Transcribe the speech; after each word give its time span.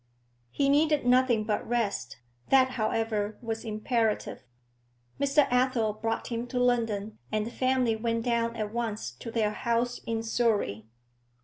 He 0.49 0.67
needed 0.67 1.05
nothing 1.05 1.43
but 1.43 1.67
rest; 1.67 2.17
that, 2.49 2.69
however, 2.71 3.37
was 3.39 3.63
imperative. 3.63 4.41
Mr. 5.19 5.47
Athel 5.51 5.93
brought 5.93 6.29
him 6.29 6.47
to 6.47 6.57
London, 6.57 7.19
and 7.31 7.45
the 7.45 7.51
family 7.51 7.95
went 7.95 8.25
down 8.25 8.55
at 8.55 8.73
once 8.73 9.11
to 9.11 9.29
their 9.29 9.51
house 9.51 9.99
in 10.07 10.23
Surrey. 10.23 10.87